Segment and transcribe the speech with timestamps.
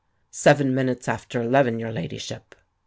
[0.31, 2.55] "Seven minutes after eleven, your Ladyship."